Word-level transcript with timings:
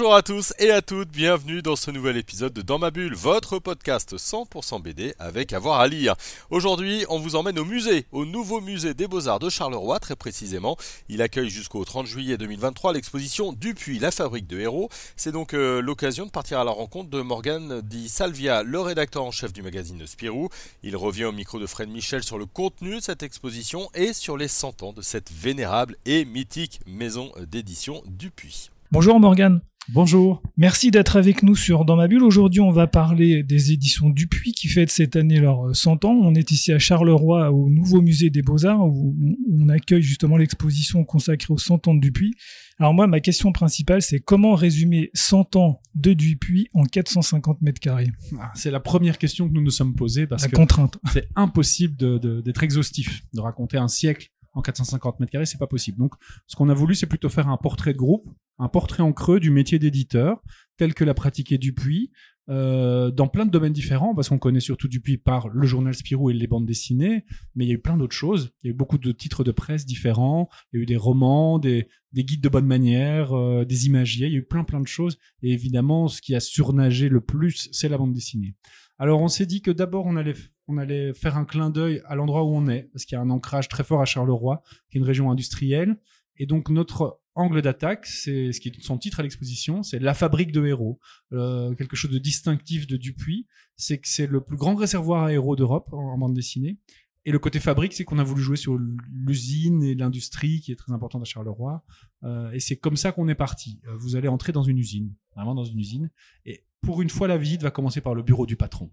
Bonjour 0.00 0.14
à 0.14 0.22
tous 0.22 0.54
et 0.58 0.70
à 0.70 0.80
toutes, 0.80 1.10
bienvenue 1.10 1.60
dans 1.60 1.76
ce 1.76 1.90
nouvel 1.90 2.16
épisode 2.16 2.54
de 2.54 2.62
Dans 2.62 2.78
ma 2.78 2.90
bulle, 2.90 3.14
votre 3.14 3.58
podcast 3.58 4.16
100% 4.16 4.80
BD 4.80 5.12
avec 5.18 5.52
avoir 5.52 5.78
à 5.78 5.88
lire. 5.88 6.14
Aujourd'hui, 6.48 7.04
on 7.10 7.18
vous 7.18 7.36
emmène 7.36 7.58
au 7.58 7.66
musée, 7.66 8.06
au 8.10 8.24
nouveau 8.24 8.62
musée 8.62 8.94
des 8.94 9.06
Beaux-Arts 9.06 9.40
de 9.40 9.50
Charleroi 9.50 10.00
très 10.00 10.16
précisément. 10.16 10.78
Il 11.10 11.20
accueille 11.20 11.50
jusqu'au 11.50 11.84
30 11.84 12.06
juillet 12.06 12.38
2023 12.38 12.94
l'exposition 12.94 13.52
Dupuis, 13.52 13.98
la 13.98 14.10
fabrique 14.10 14.46
de 14.46 14.58
héros. 14.58 14.88
C'est 15.16 15.32
donc 15.32 15.52
euh, 15.52 15.82
l'occasion 15.82 16.24
de 16.24 16.30
partir 16.30 16.60
à 16.60 16.64
la 16.64 16.70
rencontre 16.70 17.10
de 17.10 17.20
Morgan 17.20 17.82
Di 17.82 18.08
Salvia, 18.08 18.62
le 18.62 18.80
rédacteur 18.80 19.22
en 19.22 19.30
chef 19.30 19.52
du 19.52 19.60
magazine 19.60 20.06
Spirou. 20.06 20.48
Il 20.82 20.96
revient 20.96 21.26
au 21.26 21.32
micro 21.32 21.58
de 21.58 21.66
Fred 21.66 21.90
Michel 21.90 22.22
sur 22.22 22.38
le 22.38 22.46
contenu 22.46 22.96
de 22.96 23.00
cette 23.00 23.22
exposition 23.22 23.90
et 23.94 24.14
sur 24.14 24.38
les 24.38 24.48
100 24.48 24.82
ans 24.82 24.92
de 24.94 25.02
cette 25.02 25.30
vénérable 25.30 25.96
et 26.06 26.24
mythique 26.24 26.80
maison 26.86 27.32
d'édition 27.46 28.02
Dupuis. 28.06 28.70
Bonjour 28.92 29.20
Morgane. 29.20 29.60
Bonjour. 29.88 30.40
Merci 30.56 30.92
d'être 30.92 31.16
avec 31.16 31.42
nous 31.42 31.56
sur 31.56 31.84
Dans 31.84 31.96
ma 31.96 32.06
bulle. 32.06 32.22
Aujourd'hui, 32.22 32.60
on 32.60 32.70
va 32.70 32.86
parler 32.86 33.42
des 33.42 33.72
éditions 33.72 34.08
Dupuis 34.08 34.52
qui 34.52 34.68
fêtent 34.68 34.90
cette 34.90 35.16
année 35.16 35.40
leurs 35.40 35.74
100 35.74 36.04
ans. 36.04 36.12
On 36.12 36.34
est 36.36 36.52
ici 36.52 36.70
à 36.72 36.78
Charleroi 36.78 37.50
au 37.50 37.70
nouveau 37.70 38.00
musée 38.00 38.30
des 38.30 38.42
Beaux-Arts 38.42 38.86
où 38.86 39.16
on 39.52 39.68
accueille 39.68 40.02
justement 40.02 40.36
l'exposition 40.36 41.02
consacrée 41.04 41.52
aux 41.52 41.58
100 41.58 41.88
ans 41.88 41.94
de 41.94 42.00
Dupuis. 42.00 42.34
Alors 42.78 42.94
moi, 42.94 43.08
ma 43.08 43.18
question 43.18 43.50
principale, 43.52 44.00
c'est 44.00 44.20
comment 44.20 44.54
résumer 44.54 45.10
100 45.14 45.56
ans 45.56 45.80
de 45.96 46.12
Dupuis 46.12 46.68
en 46.72 46.84
450 46.84 47.60
mètres 47.60 47.80
carrés? 47.80 48.12
Ah, 48.40 48.52
C'est 48.54 48.70
la 48.70 48.80
première 48.80 49.18
question 49.18 49.48
que 49.48 49.54
nous 49.54 49.62
nous 49.62 49.70
sommes 49.70 49.96
posées 49.96 50.26
parce 50.28 50.42
la 50.44 50.50
que 50.50 50.56
contrainte. 50.56 50.98
c'est 51.12 51.26
impossible 51.34 51.96
d'être 52.44 52.62
exhaustif, 52.62 53.22
de 53.34 53.40
raconter 53.40 53.76
un 53.78 53.88
siècle 53.88 54.30
en 54.52 54.62
450 54.62 55.20
mètres 55.20 55.32
carrés, 55.32 55.46
c'est 55.46 55.58
pas 55.58 55.66
possible. 55.66 55.98
Donc, 55.98 56.14
ce 56.46 56.56
qu'on 56.56 56.68
a 56.68 56.74
voulu, 56.74 56.94
c'est 56.94 57.06
plutôt 57.06 57.28
faire 57.28 57.48
un 57.48 57.56
portrait 57.56 57.92
de 57.92 57.98
groupe, 57.98 58.28
un 58.58 58.68
portrait 58.68 59.02
en 59.02 59.12
creux 59.12 59.40
du 59.40 59.50
métier 59.50 59.78
d'éditeur, 59.78 60.42
tel 60.76 60.94
que 60.94 61.04
l'a 61.04 61.14
pratiqué 61.14 61.58
Dupuis, 61.58 62.10
euh, 62.48 63.12
dans 63.12 63.28
plein 63.28 63.46
de 63.46 63.50
domaines 63.50 63.72
différents, 63.72 64.14
parce 64.14 64.28
qu'on 64.28 64.38
connaît 64.38 64.60
surtout 64.60 64.88
Dupuis 64.88 65.18
par 65.18 65.48
le 65.48 65.66
journal 65.66 65.94
Spirou 65.94 66.30
et 66.30 66.34
les 66.34 66.48
bandes 66.48 66.66
dessinées, 66.66 67.24
mais 67.54 67.64
il 67.64 67.68
y 67.68 67.70
a 67.70 67.74
eu 67.74 67.80
plein 67.80 67.96
d'autres 67.96 68.16
choses. 68.16 68.50
Il 68.62 68.66
y 68.66 68.70
a 68.70 68.72
eu 68.72 68.76
beaucoup 68.76 68.98
de 68.98 69.12
titres 69.12 69.44
de 69.44 69.52
presse 69.52 69.86
différents, 69.86 70.48
il 70.72 70.76
y 70.76 70.80
a 70.80 70.82
eu 70.82 70.86
des 70.86 70.96
romans, 70.96 71.58
des, 71.58 71.88
des 72.12 72.24
guides 72.24 72.42
de 72.42 72.48
bonne 72.48 72.66
manière, 72.66 73.32
euh, 73.32 73.64
des 73.64 73.86
imagiers, 73.86 74.26
il 74.26 74.32
y 74.32 74.36
a 74.36 74.38
eu 74.38 74.46
plein 74.46 74.64
plein 74.64 74.80
de 74.80 74.88
choses. 74.88 75.16
Et 75.42 75.52
évidemment, 75.52 76.08
ce 76.08 76.20
qui 76.20 76.34
a 76.34 76.40
surnagé 76.40 77.08
le 77.08 77.20
plus, 77.20 77.68
c'est 77.70 77.88
la 77.88 77.98
bande 77.98 78.12
dessinée. 78.12 78.56
Alors, 78.98 79.22
on 79.22 79.28
s'est 79.28 79.46
dit 79.46 79.62
que 79.62 79.70
d'abord, 79.70 80.04
on 80.04 80.16
allait 80.16 80.34
on 80.70 80.78
allait 80.78 81.12
faire 81.14 81.36
un 81.36 81.44
clin 81.44 81.70
d'œil 81.70 82.02
à 82.06 82.14
l'endroit 82.14 82.44
où 82.44 82.54
on 82.54 82.68
est, 82.68 82.88
parce 82.92 83.04
qu'il 83.04 83.16
y 83.16 83.18
a 83.18 83.22
un 83.22 83.30
ancrage 83.30 83.68
très 83.68 83.84
fort 83.84 84.00
à 84.00 84.04
Charleroi, 84.04 84.62
qui 84.90 84.96
est 84.96 85.00
une 85.00 85.06
région 85.06 85.30
industrielle. 85.30 85.96
Et 86.36 86.46
donc 86.46 86.70
notre 86.70 87.20
angle 87.34 87.62
d'attaque, 87.62 88.06
c'est 88.06 88.52
ce 88.52 88.60
qui 88.60 88.68
est 88.68 88.82
son 88.82 88.98
titre 88.98 89.20
à 89.20 89.22
l'exposition, 89.22 89.82
c'est 89.82 89.98
la 89.98 90.14
fabrique 90.14 90.52
de 90.52 90.64
héros. 90.66 90.98
Euh, 91.32 91.74
quelque 91.74 91.96
chose 91.96 92.10
de 92.10 92.18
distinctif 92.18 92.86
de 92.86 92.96
Dupuis, 92.96 93.46
c'est 93.76 93.98
que 93.98 94.08
c'est 94.08 94.26
le 94.26 94.40
plus 94.40 94.56
grand 94.56 94.74
réservoir 94.74 95.24
à 95.24 95.32
héros 95.32 95.56
d'Europe 95.56 95.88
en, 95.92 96.16
bande 96.18 96.34
dessinée. 96.34 96.78
Et 97.26 97.32
le 97.32 97.38
côté 97.38 97.60
fabrique, 97.60 97.92
c'est 97.92 98.04
qu'on 98.04 98.18
a 98.18 98.24
voulu 98.24 98.42
jouer 98.42 98.56
sur 98.56 98.78
l'usine 99.12 99.82
et 99.82 99.94
l'industrie 99.94 100.60
qui 100.60 100.72
est 100.72 100.76
très 100.76 100.92
importante 100.92 101.22
à 101.22 101.26
Charleroi. 101.26 101.84
Euh, 102.24 102.50
et 102.52 102.60
c'est 102.60 102.76
comme 102.76 102.96
ça 102.96 103.12
qu'on 103.12 103.28
est 103.28 103.34
parti. 103.34 103.80
Euh, 103.86 103.96
vous 103.98 104.16
allez 104.16 104.28
entrer 104.28 104.52
dans 104.52 104.62
une 104.62 104.78
usine, 104.78 105.14
vraiment 105.34 105.54
dans 105.54 105.64
une 105.64 105.78
usine. 105.78 106.10
Et 106.46 106.64
pour 106.80 107.02
une 107.02 107.10
fois, 107.10 107.28
la 107.28 107.36
visite 107.36 107.62
va 107.62 107.70
commencer 107.70 108.00
par 108.00 108.14
le 108.14 108.22
bureau 108.22 108.46
du 108.46 108.56
patron. 108.56 108.90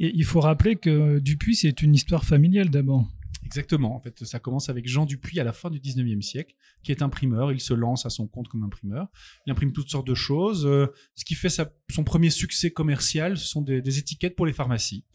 Et 0.00 0.12
il 0.14 0.24
faut 0.24 0.40
rappeler 0.40 0.76
que 0.76 1.18
Dupuis, 1.18 1.56
c'est 1.56 1.82
une 1.82 1.94
histoire 1.94 2.24
familiale 2.24 2.70
d'abord. 2.70 3.06
Exactement. 3.48 3.96
En 3.96 4.00
fait, 4.00 4.24
ça 4.24 4.38
commence 4.38 4.68
avec 4.68 4.86
Jean 4.86 5.06
Dupuis 5.06 5.40
à 5.40 5.44
la 5.44 5.54
fin 5.54 5.70
du 5.70 5.80
19e 5.80 6.20
siècle, 6.20 6.54
qui 6.82 6.92
est 6.92 7.00
imprimeur. 7.00 7.50
Il 7.50 7.60
se 7.60 7.72
lance 7.72 8.04
à 8.04 8.10
son 8.10 8.26
compte 8.26 8.46
comme 8.48 8.62
imprimeur. 8.62 9.08
Il 9.46 9.50
imprime 9.50 9.72
toutes 9.72 9.88
sortes 9.88 10.06
de 10.06 10.14
choses. 10.14 10.66
Euh, 10.66 10.88
ce 11.14 11.24
qui 11.24 11.34
fait 11.34 11.48
son 11.48 12.04
premier 12.04 12.28
succès 12.28 12.70
commercial, 12.70 13.38
ce 13.38 13.46
sont 13.46 13.62
des, 13.62 13.98
étiquettes 13.98 14.36
pour 14.36 14.44
les 14.44 14.52
pharmacies. 14.52 15.06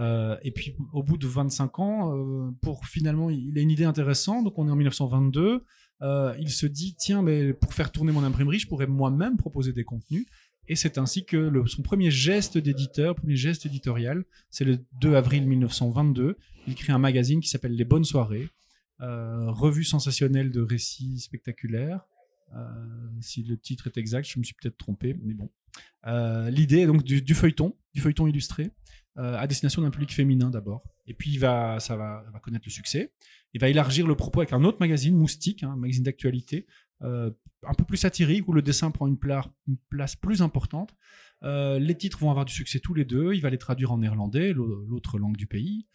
Euh, 0.00 0.36
et 0.42 0.50
puis, 0.50 0.76
au 0.92 1.02
bout 1.02 1.16
de 1.16 1.26
25 1.26 1.78
ans, 1.78 2.14
euh, 2.14 2.50
pour 2.60 2.84
finalement, 2.84 3.30
il 3.30 3.56
a 3.58 3.62
une 3.62 3.70
idée 3.70 3.84
intéressante. 3.84 4.44
Donc, 4.44 4.58
on 4.58 4.68
est 4.68 4.70
en 4.70 4.76
1922. 4.76 5.64
il 6.38 6.50
se 6.50 6.66
dit, 6.66 6.94
tiens, 6.94 7.22
mais 7.22 7.54
pour 7.54 7.72
faire 7.72 7.90
tourner 7.90 8.12
mon 8.12 8.22
imprimerie, 8.22 8.58
je 8.58 8.68
pourrais 8.68 8.86
moi-même 8.86 9.38
proposer 9.38 9.72
des 9.72 9.84
contenus. 9.84 10.26
Et 10.68 10.76
c'est 10.76 10.98
ainsi 10.98 11.24
que 11.24 11.50
son 11.66 11.82
premier 11.82 12.10
geste 12.10 12.58
d'éditeur, 12.58 13.14
premier 13.14 13.36
geste 13.36 13.64
éditorial, 13.64 14.24
c'est 14.50 14.64
le 14.64 14.78
2 15.00 15.14
avril 15.14 15.46
1922. 15.46 16.36
Il 16.66 16.74
crée 16.74 16.92
un 16.92 16.98
magazine 16.98 17.40
qui 17.40 17.48
s'appelle 17.48 17.74
Les 17.74 17.86
Bonnes 17.86 18.04
Soirées, 18.04 18.48
euh, 19.00 19.50
revue 19.50 19.84
sensationnelle 19.84 20.50
de 20.50 20.60
récits 20.60 21.20
spectaculaires. 21.20 22.02
Euh, 22.54 22.68
si 23.20 23.42
le 23.42 23.56
titre 23.56 23.86
est 23.86 23.96
exact, 23.96 24.28
je 24.28 24.38
me 24.38 24.44
suis 24.44 24.54
peut-être 24.54 24.76
trompé, 24.76 25.16
mais 25.22 25.32
bon. 25.32 25.50
Euh, 26.06 26.50
l'idée 26.50 26.80
est 26.80 26.86
donc 26.86 27.02
du, 27.02 27.34
feuilleton, 27.34 27.74
du 27.94 28.00
feuilleton 28.00 28.26
illustré, 28.26 28.70
à 29.16 29.48
destination 29.48 29.82
d'un 29.82 29.90
public 29.90 30.14
féminin 30.14 30.48
d'abord. 30.48 30.84
Et 31.08 31.14
puis 31.14 31.38
ça 31.38 31.78
va, 31.96 32.24
va, 32.32 32.38
connaître 32.40 32.66
le 32.66 32.70
succès. 32.70 33.12
Il 33.52 33.60
va 33.60 33.68
élargir 33.68 34.06
le 34.06 34.14
propos 34.14 34.40
avec 34.40 34.52
un 34.52 34.62
autre 34.62 34.76
magazine, 34.78 35.16
Moustique, 35.16 35.64
hein, 35.64 35.72
un 35.72 35.76
magazine 35.76 36.04
d'actualité, 36.04 36.66
euh, 37.02 37.30
un 37.66 37.74
peu 37.74 37.84
plus 37.84 37.96
satirique, 37.96 38.46
où 38.48 38.52
le 38.52 38.62
dessin 38.62 38.90
prend 38.90 39.06
une, 39.06 39.18
place 39.18 40.16
plus 40.16 40.42
importante. 40.42 40.94
Euh, 41.42 41.78
les 41.78 41.96
titres 41.96 42.18
vont 42.18 42.30
avoir 42.30 42.44
du 42.44 42.52
succès 42.52 42.78
tous 42.78 42.94
les 42.94 43.04
deux. 43.04 43.34
Il 43.34 43.40
va 43.40 43.50
les 43.50 43.58
traduire 43.58 43.92
en 43.92 43.98
néerlandais, 43.98 44.52
l'autre 44.52 45.18
langue 45.18 45.36
du 45.36 45.46
pays. 45.46 45.86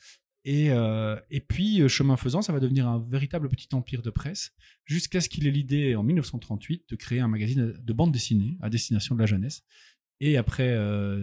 Et, 0.46 0.72
euh, 0.72 1.18
et, 1.30 1.40
puis, 1.40 1.88
chemin 1.88 2.18
faisant, 2.18 2.42
ça 2.42 2.52
va 2.52 2.59
devenir 2.59 2.88
un 2.88 3.00
véritable 3.00 3.47
petit 3.47 3.69
empire 3.74 4.02
de 4.02 4.09
presse, 4.09 4.52
jusqu'à 4.84 5.22
ce 5.22 5.30
qu'il 5.30 5.47
ait 5.47 5.52
l'idée 5.52 5.96
en 5.96 6.03
1938 6.03 6.90
de 6.90 6.96
créer 6.97 7.22
un 7.22 7.30
magazine 7.30 7.74
de 7.80 7.94
bande 7.94 8.12
dessinée 8.12 8.58
à 8.62 8.69
destination 8.69 9.16
de 9.16 9.22
la 9.22 9.25
jeunesse. 9.25 9.63
Et 10.19 10.38
après 10.38 10.78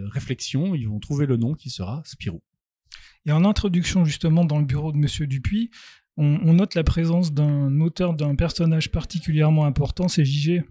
réflexion, 0.08 0.74
ils 0.74 0.88
vont 0.88 1.00
trouver 1.00 1.26
le 1.26 1.36
nom 1.36 1.54
qui 1.54 1.70
sera 1.70 2.02
Spirou. 2.04 2.42
Et 3.26 3.32
en 3.32 3.44
introduction 3.44 4.04
justement 4.04 4.44
dans 4.44 4.58
le 4.58 4.64
bureau 4.64 4.92
de 4.92 4.96
Monsieur 4.96 5.26
Dupuis, 5.26 5.70
on, 6.20 6.52
note 6.52 6.74
la 6.74 6.84
présence 6.84 7.32
d'un 7.32 7.80
auteur, 7.80 8.14
d'un 8.14 8.34
personnage 8.34 8.90
particulièrement 8.90 9.64
important, 9.64 10.08
c'est 10.08 10.24
JG. 10.24 10.64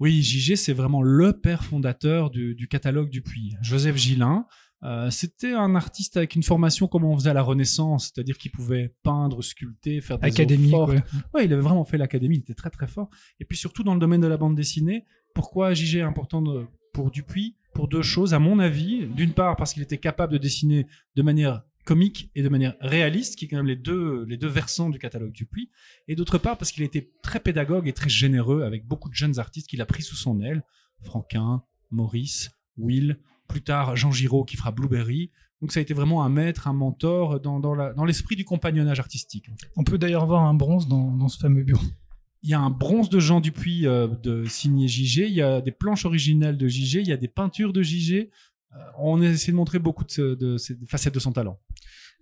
Oui, 0.00 0.22
JG, 0.22 0.56
c'est 0.56 0.72
vraiment 0.72 1.02
le 1.02 1.32
père 1.32 1.64
fondateur 1.64 2.30
du, 2.30 2.68
catalogue 2.68 3.08
Dupuis. 3.08 3.54
Joseph 3.62 3.96
Gillin, 3.96 4.46
euh, 4.82 5.10
c'était 5.10 5.52
un 5.52 5.74
artiste 5.74 6.16
avec 6.16 6.34
une 6.34 6.42
formation 6.42 6.86
comme 6.86 7.04
on 7.04 7.16
faisait 7.16 7.30
à 7.30 7.34
la 7.34 7.42
Renaissance, 7.42 8.12
c'est-à-dire 8.12 8.36
qu'il 8.36 8.50
pouvait 8.50 8.94
peindre, 9.02 9.42
sculpter, 9.42 10.00
faire 10.00 10.18
des 10.18 10.26
académie. 10.26 10.74
Ouais. 10.74 11.02
ouais. 11.32 11.46
il 11.46 11.52
avait 11.52 11.62
vraiment 11.62 11.84
fait 11.84 11.96
l'académie, 11.96 12.36
il 12.36 12.40
était 12.40 12.54
très 12.54 12.70
très 12.70 12.86
fort. 12.86 13.08
Et 13.40 13.44
puis 13.44 13.56
surtout 13.56 13.84
dans 13.84 13.94
le 13.94 14.00
domaine 14.00 14.20
de 14.20 14.26
la 14.26 14.36
bande 14.36 14.54
dessinée, 14.54 15.04
pourquoi 15.34 15.72
JG 15.72 15.96
est 15.96 16.02
important 16.02 16.44
pour 16.92 17.10
Dupuis? 17.10 17.56
Pour 17.72 17.88
deux 17.88 18.02
choses, 18.02 18.34
à 18.34 18.38
mon 18.38 18.60
avis. 18.60 19.06
D'une 19.06 19.32
part, 19.32 19.56
parce 19.56 19.72
qu'il 19.72 19.82
était 19.82 19.98
capable 19.98 20.32
de 20.34 20.38
dessiner 20.38 20.86
de 21.16 21.22
manière 21.22 21.62
comique 21.84 22.30
et 22.34 22.42
de 22.42 22.48
manière 22.48 22.74
réaliste, 22.80 23.36
qui 23.36 23.44
est 23.44 23.48
quand 23.48 23.56
même 23.56 23.66
les 23.66 23.76
deux, 23.76 24.24
les 24.28 24.36
deux 24.36 24.48
versants 24.48 24.90
du 24.90 24.98
catalogue 24.98 25.32
Dupuis, 25.32 25.70
et 26.08 26.16
d'autre 26.16 26.38
part 26.38 26.58
parce 26.58 26.72
qu'il 26.72 26.82
était 26.82 27.10
très 27.22 27.40
pédagogue 27.40 27.86
et 27.88 27.92
très 27.92 28.08
généreux 28.08 28.62
avec 28.62 28.86
beaucoup 28.86 29.08
de 29.08 29.14
jeunes 29.14 29.38
artistes 29.38 29.68
qu'il 29.68 29.80
a 29.80 29.86
pris 29.86 30.02
sous 30.02 30.16
son 30.16 30.40
aile, 30.40 30.64
Franquin, 31.02 31.62
Maurice, 31.90 32.50
Will, 32.76 33.18
plus 33.48 33.62
tard 33.62 33.96
Jean 33.96 34.10
Giraud 34.10 34.44
qui 34.44 34.56
fera 34.56 34.70
Blueberry. 34.70 35.30
Donc 35.60 35.72
ça 35.72 35.80
a 35.80 35.82
été 35.82 35.94
vraiment 35.94 36.24
un 36.24 36.28
maître, 36.28 36.68
un 36.68 36.72
mentor 36.72 37.40
dans, 37.40 37.60
dans 37.60 38.04
l'esprit 38.04 38.36
du 38.36 38.44
compagnonnage 38.44 39.00
artistique. 39.00 39.48
On 39.76 39.84
peut 39.84 39.98
d'ailleurs 39.98 40.26
voir 40.26 40.42
un 40.42 40.54
bronze 40.54 40.88
dans, 40.88 41.12
dans, 41.12 41.28
ce 41.28 41.38
fameux 41.38 41.62
bureau. 41.62 41.84
Il 42.42 42.50
y 42.50 42.54
a 42.54 42.60
un 42.60 42.70
bronze 42.70 43.08
de 43.08 43.18
Jean 43.20 43.40
Dupuis 43.40 43.86
euh, 43.86 44.06
de 44.06 44.44
signé 44.44 44.88
JG, 44.88 45.20
il 45.28 45.34
y 45.34 45.40
a 45.40 45.62
des 45.62 45.72
planches 45.72 46.04
originales 46.04 46.58
de 46.58 46.68
JG, 46.68 46.96
il 46.96 47.08
y 47.08 47.12
a 47.12 47.16
des 47.16 47.28
peintures 47.28 47.72
de 47.72 47.82
JG. 47.82 48.12
Euh, 48.74 48.78
on 48.98 49.22
essaie 49.22 49.52
de 49.52 49.56
montrer 49.56 49.78
beaucoup 49.78 50.04
de, 50.04 50.34
de, 50.34 50.58
ces 50.58 50.76
facettes 50.86 51.14
de 51.14 51.20
son 51.20 51.32
talent. 51.32 51.58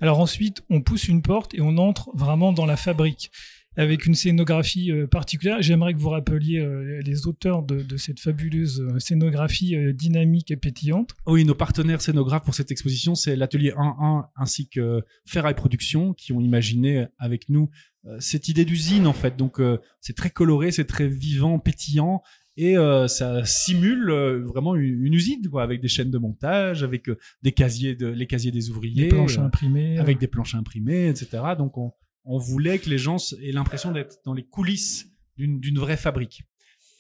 Alors 0.02 0.19
ensuite, 0.19 0.64
on 0.69 0.81
pousse 0.81 1.06
une 1.06 1.22
porte 1.22 1.54
et 1.54 1.60
on 1.60 1.78
entre 1.78 2.10
vraiment 2.12 2.52
dans 2.52 2.66
la 2.66 2.76
fabrique 2.76 3.31
avec 3.76 4.04
une 4.04 4.16
scénographie 4.16 4.90
euh, 4.90 5.06
particulière. 5.06 5.62
J'aimerais 5.62 5.94
que 5.94 6.00
vous 6.00 6.08
rappeliez 6.08 6.58
euh, 6.58 7.00
les 7.04 7.28
auteurs 7.28 7.62
de, 7.62 7.96
cette 7.96 8.19
fabuleuse 8.19 8.84
scénographie 8.99 9.76
dynamique 9.94 10.50
et 10.50 10.56
pétillante. 10.56 11.12
Oui, 11.25 11.44
nos 11.44 11.54
partenaires 11.54 12.02
scénographes 12.02 12.43
pour 12.43 12.56
cette 12.56 12.72
exposition, 12.72 13.14
c'est 13.14 13.37
l'atelier 13.37 13.70
1-1 13.70 14.26
ainsi 14.34 14.69
que 14.69 15.02
Ferraille 15.25 15.54
Productions 15.54 16.14
qui 16.14 16.32
ont 16.32 16.40
imaginé 16.40 17.06
avec 17.20 17.49
nous 17.49 17.70
cette 18.19 18.49
idée 18.49 18.64
d'usine 18.64 19.06
en 19.06 19.12
fait. 19.12 19.37
Donc 19.37 19.60
c'est 20.00 20.16
très 20.16 20.31
coloré, 20.31 20.72
c'est 20.72 20.87
très 20.87 21.06
vivant, 21.06 21.60
pétillant 21.60 22.22
et 22.56 22.76
euh, 22.76 23.08
ça 23.08 23.44
simule 23.44 24.10
euh, 24.10 24.44
vraiment 24.44 24.75
une, 24.75 25.14
usine 25.14 25.49
quoi 25.49 25.62
avec 25.62 25.81
des 25.81 25.88
chaînes 25.88 26.10
de 26.10 26.19
montage 26.19 26.82
avec 26.82 27.08
euh, 27.08 27.19
des 27.43 27.52
casiers 27.52 27.94
de 27.94 28.08
les 28.08 28.26
casiers 28.26 28.50
des 28.50 28.69
ouvriers 28.69 29.04
des 29.04 29.08
planches 29.08 29.38
imprimées 29.38 29.99
avec 29.99 30.19
des 30.19 30.26
planches 30.26 30.54
imprimées 30.54 31.08
etc 31.08 31.43
donc 31.56 31.78
on, 31.78 31.93
on 32.25 32.38
voulait 32.38 32.78
que 32.78 32.88
les 32.88 32.99
gens 32.99 33.16
aient 33.40 33.52
l'impression 33.52 33.93
d'être 33.93 34.19
dans 34.25 34.34
les 34.34 34.44
coulisses 34.44 35.08
d'une 35.37 35.78
vraie 35.78 35.96
fabrique 35.96 36.43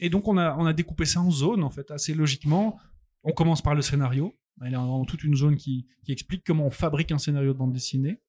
Et 0.00 0.08
donc 0.10 0.26
on 0.26 0.36
a, 0.36 0.56
on 0.56 0.66
a 0.66 0.72
découpé 0.72 1.04
ça 1.04 1.20
en 1.20 1.30
zones, 1.30 1.62
en 1.62 1.70
fait, 1.70 1.90
assez 1.90 2.14
logiquement. 2.14 2.78
On 3.22 3.32
commence 3.32 3.62
par 3.62 3.74
le 3.74 3.82
scénario. 3.82 4.36
Il 4.64 4.72
y 4.72 4.74
a 4.74 5.02
toute 5.06 5.24
une 5.24 5.36
zone 5.36 5.56
qui, 5.56 5.86
qui 6.04 6.12
explique 6.12 6.42
comment 6.44 6.66
on 6.66 6.70
fabrique 6.70 7.12
un 7.12 7.18
scénario 7.18 7.52
de 7.52 7.58
bande 7.58 7.72
dessinée. 7.72 8.20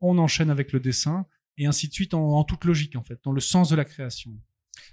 On 0.00 0.16
enchaîne 0.18 0.50
avec 0.50 0.72
le 0.72 0.80
dessin, 0.80 1.26
et 1.56 1.66
ainsi 1.66 1.88
de 1.88 1.92
suite 1.92 2.14
en, 2.14 2.38
en 2.38 2.44
toute 2.44 2.64
logique, 2.64 2.96
en 2.96 3.02
fait, 3.02 3.18
dans 3.24 3.32
le 3.32 3.40
sens 3.40 3.68
de 3.68 3.76
la 3.76 3.84
création. 3.84 4.38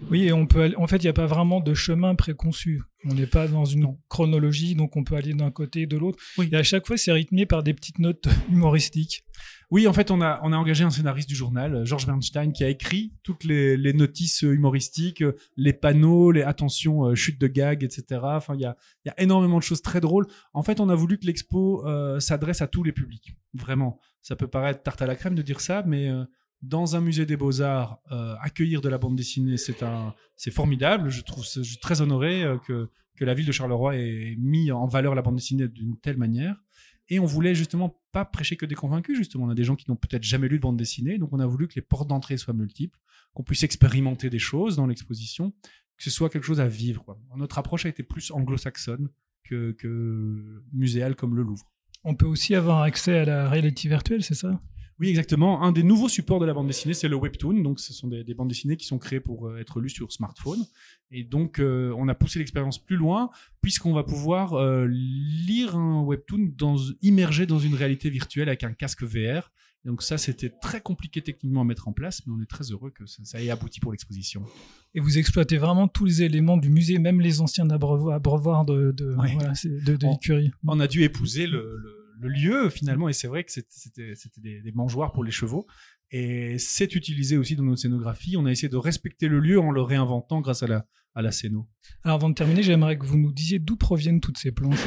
Oui, 0.09 0.23
et 0.23 0.33
on 0.33 0.45
peut 0.47 0.61
aller- 0.61 0.75
en 0.75 0.87
fait, 0.87 0.97
il 0.97 1.03
n'y 1.03 1.09
a 1.09 1.13
pas 1.13 1.25
vraiment 1.25 1.59
de 1.59 1.73
chemin 1.73 2.15
préconçu. 2.15 2.81
On 3.07 3.13
n'est 3.13 3.27
pas 3.27 3.47
dans 3.47 3.65
une 3.65 3.95
chronologie, 4.09 4.73
donc 4.73 4.95
on 4.95 5.03
peut 5.03 5.15
aller 5.15 5.33
d'un 5.33 5.51
côté 5.51 5.81
et 5.81 5.85
de 5.85 5.95
l'autre. 5.95 6.17
Oui. 6.39 6.49
Et 6.51 6.55
à 6.55 6.63
chaque 6.63 6.87
fois, 6.87 6.97
c'est 6.97 7.11
rythmé 7.11 7.45
par 7.45 7.61
des 7.61 7.73
petites 7.75 7.99
notes 7.99 8.27
humoristiques. 8.49 9.23
Oui, 9.69 9.87
en 9.87 9.93
fait, 9.93 10.09
on 10.11 10.21
a, 10.21 10.39
on 10.43 10.51
a 10.53 10.57
engagé 10.57 10.83
un 10.83 10.89
scénariste 10.89 11.29
du 11.29 11.35
journal, 11.35 11.85
Georges 11.85 12.07
Bernstein, 12.07 12.51
qui 12.51 12.63
a 12.63 12.69
écrit 12.69 13.13
toutes 13.23 13.43
les, 13.43 13.77
les 13.77 13.93
notices 13.93 14.41
humoristiques, 14.41 15.23
les 15.57 15.73
panneaux, 15.73 16.31
les 16.31 16.41
attention, 16.41 17.05
euh, 17.05 17.15
chute 17.15 17.39
de 17.39 17.47
gag, 17.47 17.83
etc. 17.83 18.21
Enfin, 18.23 18.55
il 18.55 18.61
y 18.61 18.65
a, 18.65 18.75
y 19.05 19.09
a 19.09 19.19
énormément 19.21 19.57
de 19.57 19.63
choses 19.63 19.81
très 19.81 20.01
drôles. 20.01 20.25
En 20.53 20.63
fait, 20.63 20.79
on 20.79 20.89
a 20.89 20.95
voulu 20.95 21.17
que 21.19 21.25
l'expo 21.27 21.85
euh, 21.85 22.19
s'adresse 22.19 22.61
à 22.61 22.67
tous 22.67 22.83
les 22.83 22.91
publics. 22.91 23.35
Vraiment. 23.53 23.99
Ça 24.21 24.35
peut 24.35 24.47
paraître 24.47 24.81
tarte 24.81 25.01
à 25.03 25.07
la 25.07 25.15
crème 25.15 25.35
de 25.35 25.41
dire 25.43 25.61
ça, 25.61 25.83
mais 25.85 26.09
euh, 26.09 26.23
dans 26.61 26.95
un 26.95 27.01
musée 27.01 27.25
des 27.25 27.37
beaux-arts, 27.37 27.99
euh, 28.11 28.35
accueillir 28.41 28.81
de 28.81 28.89
la 28.89 28.97
bande 28.97 29.15
dessinée, 29.15 29.57
c'est 29.57 29.83
un, 29.83 30.13
c'est 30.35 30.51
formidable. 30.51 31.09
Je 31.09 31.21
trouve, 31.21 31.45
suis 31.45 31.77
très 31.77 32.01
honoré 32.01 32.43
euh, 32.43 32.57
que, 32.57 32.89
que 33.15 33.25
la 33.25 33.33
ville 33.33 33.45
de 33.45 33.51
Charleroi 33.51 33.97
ait 33.97 34.35
mis 34.39 34.71
en 34.71 34.87
valeur 34.87 35.15
la 35.15 35.21
bande 35.21 35.35
dessinée 35.35 35.67
d'une 35.67 35.97
telle 35.97 36.17
manière. 36.17 36.55
Et 37.07 37.19
on 37.19 37.25
voulait 37.25 37.53
justement 37.53 38.01
pas 38.11 38.25
prêcher 38.25 38.55
que 38.55 38.65
des 38.65 38.73
convaincus, 38.73 39.15
justement. 39.15 39.45
On 39.45 39.49
a 39.49 39.55
des 39.55 39.63
gens 39.63 39.75
qui 39.75 39.89
n'ont 39.89 39.95
peut-être 39.95 40.23
jamais 40.23 40.47
lu 40.47 40.57
de 40.57 40.61
bande 40.61 40.77
dessinée, 40.77 41.19
donc 41.19 41.33
on 41.33 41.39
a 41.39 41.45
voulu 41.45 41.67
que 41.67 41.75
les 41.75 41.83
portes 41.83 42.07
d'entrée 42.07 42.37
soient 42.37 42.55
multiples, 42.55 42.99
qu'on 43.33 43.43
puisse 43.43 43.63
expérimenter 43.63 44.31
des 44.31 44.39
choses 44.39 44.75
dans 44.75 44.87
l'exposition, 44.87 45.51
que 45.97 46.03
ce 46.03 46.09
soit 46.09 46.29
quelque 46.29 46.45
chose 46.45 46.59
à 46.59 46.67
vivre. 46.67 47.17
Notre 47.35 47.59
approche 47.59 47.85
a 47.85 47.89
été 47.89 48.01
plus 48.01 48.31
anglo-saxonne 48.31 49.09
que, 49.43 49.73
que 49.73 50.63
muséale 50.73 51.15
comme 51.15 51.35
le 51.35 51.43
Louvre. 51.43 51.71
On 52.03 52.15
peut 52.15 52.25
aussi 52.25 52.55
avoir 52.55 52.81
accès 52.81 53.19
à 53.19 53.25
la 53.25 53.49
réalité 53.49 53.87
virtuelle, 53.87 54.23
c'est 54.23 54.33
ça? 54.35 54.59
Oui, 54.99 55.09
exactement. 55.09 55.61
Un 55.61 55.73
des 55.73 55.83
nouveaux 55.83 56.07
supports 56.07 56.39
de 56.39 56.45
la 56.45 56.53
bande 56.53 56.67
dessinée, 56.67 56.93
c'est 56.93 57.09
le 57.09 57.17
webtoon. 57.17 57.61
Donc, 57.61 57.79
ce 57.81 57.91
sont 57.93 58.07
des, 58.07 58.23
des 58.23 58.33
bandes 58.33 58.47
dessinées 58.47 58.77
qui 58.77 58.85
sont 58.85 58.97
créées 58.97 59.19
pour 59.19 59.47
euh, 59.47 59.57
être 59.57 59.81
lues 59.81 59.89
sur 59.89 60.11
smartphone. 60.11 60.59
Et 61.11 61.23
donc, 61.23 61.59
euh, 61.59 61.93
on 61.97 62.07
a 62.07 62.15
poussé 62.15 62.39
l'expérience 62.39 62.79
plus 62.79 62.95
loin, 62.95 63.29
puisqu'on 63.61 63.91
va 63.93 64.03
pouvoir 64.03 64.53
euh, 64.53 64.87
lire 64.89 65.75
un 65.75 66.01
webtoon 66.01 66.53
dans, 66.57 66.77
immergé 67.01 67.45
dans 67.45 67.59
une 67.59 67.75
réalité 67.75 68.09
virtuelle 68.09 68.47
avec 68.47 68.63
un 68.63 68.71
casque 68.73 69.03
VR. 69.03 69.51
Et 69.83 69.89
donc, 69.89 70.01
ça, 70.01 70.17
c'était 70.17 70.49
très 70.61 70.79
compliqué 70.81 71.21
techniquement 71.21 71.61
à 71.61 71.63
mettre 71.65 71.87
en 71.89 71.93
place, 71.93 72.21
mais 72.25 72.33
on 72.35 72.41
est 72.41 72.47
très 72.49 72.71
heureux 72.71 72.89
que 72.89 73.05
ça, 73.05 73.23
ça 73.25 73.41
ait 73.43 73.49
abouti 73.51 73.79
pour 73.81 73.91
l'exposition. 73.91 74.43
Et 74.95 74.99
vous 75.01 75.17
exploitez 75.17 75.57
vraiment 75.57 75.87
tous 75.89 76.05
les 76.05 76.23
éléments 76.23 76.57
du 76.57 76.69
musée, 76.69 76.97
même 76.99 77.19
les 77.21 77.41
anciens 77.41 77.69
abreuvoirs 77.69 78.65
de, 78.65 78.91
de, 78.91 79.13
Oui. 79.19 79.33
voilà, 79.33 79.53
c'est- 79.55 79.69
de, 79.83 79.95
de 79.97 80.05
On- 80.07 80.11
l'écurie. 80.13 80.51
on 80.65 80.79
a 80.79 80.87
dû 80.87 81.03
épouser 81.03 81.45
le, 81.47 81.75
le- 81.77 82.04
le 82.19 82.29
lieu 82.29 82.69
finalement 82.69 83.09
et 83.09 83.13
c'est 83.13 83.27
vrai 83.27 83.43
que 83.43 83.51
c'était- 83.51 84.13
des, 84.37 84.61
des 84.61 84.71
mangeoires 84.71 85.11
pour 85.11 85.23
les 85.23 85.31
chevaux. 85.31 85.65
Et 86.11 86.57
c'est 86.59 86.95
utilisé 86.95 87.35
aussi 87.37 87.55
dans 87.55 87.63
notre 87.63 87.81
scénographie 87.81 88.35
on 88.37 88.45
a 88.45 88.51
essayé 88.51 88.69
de 88.69 88.77
respecter 88.77 89.27
le 89.27 89.39
lieu 89.39 89.59
en 89.59 89.71
le 89.71 89.81
réinventant 89.81 90.41
grâce 90.41 90.63
à 90.63 90.67
la 90.67 90.85
à 91.15 91.21
la 91.21 91.31
scéno. 91.31 91.67
Alors 92.03 92.15
avant 92.15 92.29
de 92.29 92.35
terminer, 92.35 92.61
j'aimerais 92.61 92.97
que 92.99 93.05
vous 93.05 93.17
nous 93.17 93.31
disiez 93.31 93.57
d'où 93.59 93.77
proviennent 93.77 94.19
toutes 94.19 94.37
ces 94.37 94.51
planches. 94.51 94.83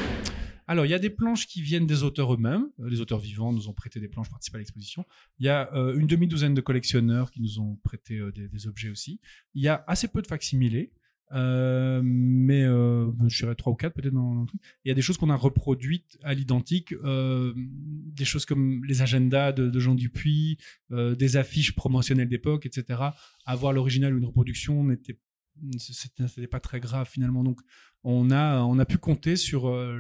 alors 0.67 0.85
il 0.85 0.91
y 0.91 0.95
a 0.95 0.99
des 0.99 1.09
planches 1.11 1.47
qui 1.47 1.63
viennent 1.63 1.87
des 1.87 2.03
auteurs 2.03 2.35
eux-mêmes. 2.35 2.67
Euh, 2.81 2.89
les 2.91 3.01
auteurs 3.01 3.19
vivants 3.19 3.53
nous 3.53 3.69
ont 3.69 3.73
prêté 3.73 3.99
des 3.99 4.09
planches 4.09 4.29
participent 4.29 4.55
à 4.55 4.59
l'exposition. 4.59 5.05
Il 5.39 5.47
y 5.47 5.49
a 5.49 5.73
euh, 5.75 5.99
une 5.99 6.07
demi-douzaine 6.07 6.53
de 6.55 6.61
collectionneurs 6.61 7.31
qui 7.31 7.41
nous 7.41 7.59
ont 7.61 7.77
prêté 7.83 8.19
euh, 8.19 8.31
des, 8.33 8.47
des 8.49 8.67
objets 8.69 8.91
aussi. 8.91 9.21
Il 9.55 9.63
y 9.63 9.69
a 9.69 9.83
assez 9.87 10.07
peu 10.09 10.21
de 10.21 10.27
facsimilés 10.27 10.93
euh, 11.33 12.01
mais 12.03 12.63
euh, 12.63 13.11
je 13.27 13.45
dirais 13.45 13.55
trois 13.55 13.73
ou 13.73 13.77
quatre 13.77 13.95
peut-être. 13.95 14.15
Il 14.85 14.89
y 14.89 14.91
a 14.91 14.95
des 14.95 15.03
choses 15.03 15.17
qu'on 15.17 15.31
a 15.31 15.37
reproduites 15.37 16.19
à 16.23 16.35
l'identique, 16.35 16.93
euh, 17.05 17.53
des 17.57 18.25
choses 18.25 18.47
comme 18.47 18.85
les 18.85 19.03
agendas 19.03 19.53
de, 19.53 19.79
Jean 19.79 19.95
Dupuis, 19.95 20.59
des 20.91 21.37
affiches 21.37 21.75
promotionnelles 21.75 22.29
d'époque, 22.29 22.67
etc. 22.67 23.01
Avoir 23.45 23.73
l'original 23.73 24.15
ou 24.15 24.19
une 24.19 24.25
reproduction 24.25 24.85
n'était 24.85 25.19
c'était 25.79 26.47
pas 26.47 26.61
très 26.61 26.81
grave 26.81 27.09
finalement. 27.09 27.45
Donc 27.45 27.61
on 28.05 28.31
a 28.31 28.63
on 28.63 28.79
a 28.79 28.85
pu 28.85 28.99
compter 28.99 29.37
sur 29.37 29.69
euh, 29.69 29.99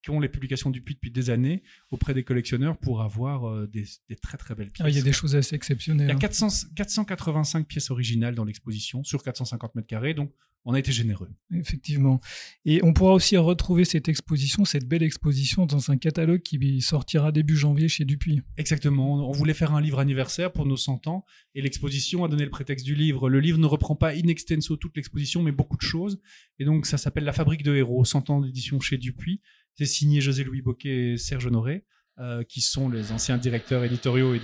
l'affection 0.00 0.12
qu'ont 0.14 0.20
les 0.20 0.28
publications 0.28 0.70
Dupuis 0.70 0.94
depuis 0.94 1.10
des 1.10 1.30
années 1.30 1.62
auprès 1.90 2.14
des 2.14 2.24
collectionneurs 2.24 2.78
pour 2.78 3.02
avoir 3.02 3.48
euh, 3.48 3.66
des, 3.66 3.84
des 4.08 4.16
très 4.16 4.38
très 4.38 4.54
belles 4.54 4.70
pièces. 4.70 4.86
Ah, 4.86 4.90
il 4.90 4.96
y 4.96 5.00
a 5.00 5.02
des 5.02 5.12
choses 5.12 5.36
assez 5.36 5.54
Il 5.54 5.56
exceptionnelles. 5.56 6.08
y 6.08 6.12
a 6.12 6.14
hein. 6.14 6.18
400 6.18 6.68
485 6.74 7.66
pièces 7.66 7.90
originales 7.90 8.34
dans 8.34 8.44
l'exposition 8.44 9.04
sur 9.04 9.22
450 9.22 9.74
mètres 9.74 9.88
carrés, 9.88 10.14
donc 10.14 10.32
on 10.66 10.74
a 10.74 10.78
été 10.78 10.92
généreux. 10.92 11.30
Effectivement. 11.54 12.20
Et 12.66 12.84
on 12.84 12.92
pourra 12.92 13.14
aussi 13.14 13.36
retrouver 13.38 13.86
cette 13.86 14.08
exposition, 14.10 14.66
cette 14.66 14.86
belle 14.86 15.02
exposition, 15.02 15.64
dans 15.64 15.90
un 15.90 15.96
catalogue 15.96 16.42
qui 16.42 16.82
sortira 16.82 17.32
début 17.32 17.56
janvier 17.56 17.88
chez 17.88 18.04
Dupuis. 18.04 18.42
Exactement. 18.58 19.26
On 19.26 19.32
voulait 19.32 19.54
faire 19.54 19.74
un 19.74 19.80
livre 19.80 20.00
anniversaire 20.00 20.52
pour 20.52 20.66
nos 20.66 20.76
100 20.76 21.06
ans 21.06 21.24
et 21.54 21.62
l'exposition 21.62 22.24
a 22.24 22.28
donné 22.28 22.44
le 22.44 22.50
prétexte 22.50 22.84
du 22.84 22.94
livre. 22.94 23.30
Le 23.30 23.40
livre 23.40 23.58
ne 23.58 23.66
reprend 23.66 23.96
pas 23.96 24.10
in 24.10 24.28
extenso 24.28 24.76
toute 24.76 24.96
l'exposition, 24.96 25.42
mais 25.42 25.52
beaucoup 25.52 25.78
de 25.78 25.82
choses. 25.82 26.20
Et 26.58 26.66
donc, 26.66 26.84
ça 26.84 26.98
s'appelle 26.98 27.24
La 27.24 27.32
Fabrique 27.32 27.62
de 27.62 27.74
héros, 27.74 28.04
100 28.04 28.28
ans 28.28 28.40
d'édition 28.40 28.80
chez 28.80 28.98
Dupuis. 28.98 29.40
C'est 29.80 29.86
signé 29.86 30.20
José-Louis 30.20 30.60
Boquet 30.60 31.12
et 31.12 31.16
Serge 31.16 31.46
Honoré, 31.46 31.86
euh, 32.18 32.44
qui 32.44 32.60
sont 32.60 32.90
les 32.90 33.12
anciens 33.12 33.38
directeurs 33.38 33.82
éditoriaux 33.82 34.34
et 34.34 34.40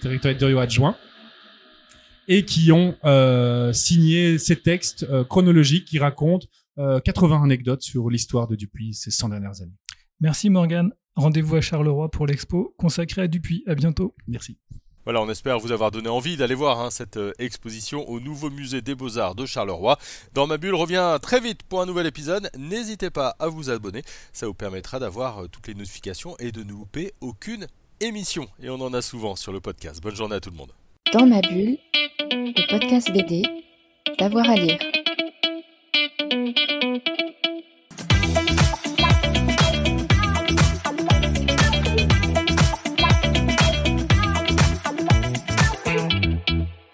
directeurs 0.00 0.30
éditoriaux 0.30 0.58
adjoints 0.58 0.96
et 2.28 2.46
qui 2.46 2.72
ont 2.72 2.96
euh, 3.04 3.74
signé 3.74 4.38
ces 4.38 4.56
textes 4.56 5.02
euh, 5.02 5.22
chronologiques 5.22 5.84
qui 5.84 5.98
racontent 5.98 6.46
euh, 6.78 6.98
80 6.98 7.42
anecdotes 7.42 7.82
sur 7.82 8.08
l'histoire 8.08 8.48
de 8.48 8.56
Dupuis 8.56 8.94
ces 8.94 9.10
100 9.10 9.28
dernières 9.28 9.60
années. 9.60 9.76
Merci 10.18 10.48
Morgane. 10.48 10.94
Rendez-vous 11.14 11.56
à 11.56 11.60
Charleroi 11.60 12.10
pour 12.10 12.26
l'expo 12.26 12.74
consacrée 12.78 13.20
à 13.20 13.28
Dupuis. 13.28 13.62
À 13.66 13.74
bientôt. 13.74 14.14
Merci. 14.28 14.56
Voilà, 15.10 15.22
on 15.22 15.28
espère 15.28 15.58
vous 15.58 15.72
avoir 15.72 15.90
donné 15.90 16.08
envie 16.08 16.36
d'aller 16.36 16.54
voir 16.54 16.78
hein, 16.78 16.88
cette 16.92 17.16
euh, 17.16 17.32
exposition 17.40 18.08
au 18.08 18.20
nouveau 18.20 18.48
musée 18.48 18.80
des 18.80 18.94
Beaux-Arts 18.94 19.34
de 19.34 19.44
Charleroi. 19.44 19.98
Dans 20.34 20.46
ma 20.46 20.56
bulle 20.56 20.76
revient 20.76 21.18
très 21.20 21.40
vite 21.40 21.64
pour 21.64 21.82
un 21.82 21.86
nouvel 21.86 22.06
épisode. 22.06 22.48
N'hésitez 22.56 23.10
pas 23.10 23.34
à 23.40 23.48
vous 23.48 23.70
abonner, 23.70 24.04
ça 24.32 24.46
vous 24.46 24.54
permettra 24.54 25.00
d'avoir 25.00 25.42
euh, 25.42 25.48
toutes 25.48 25.66
les 25.66 25.74
notifications 25.74 26.36
et 26.38 26.52
de 26.52 26.62
ne 26.62 26.70
louper 26.70 27.12
aucune 27.20 27.66
émission. 27.98 28.46
Et 28.62 28.70
on 28.70 28.80
en 28.80 28.94
a 28.94 29.02
souvent 29.02 29.34
sur 29.34 29.52
le 29.52 29.58
podcast. 29.58 30.00
Bonne 30.00 30.14
journée 30.14 30.36
à 30.36 30.40
tout 30.40 30.50
le 30.50 30.56
monde. 30.56 30.70
Dans 31.12 31.26
ma 31.26 31.40
bulle, 31.40 31.76
le 32.20 32.70
podcast 32.70 33.10
BD, 33.10 33.42
d'avoir 34.16 34.48
à 34.48 34.54
lire. 34.54 34.78